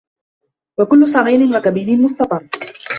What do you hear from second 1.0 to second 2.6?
صَغيرٍ وَكَبيرٍ مُستَطَرٌ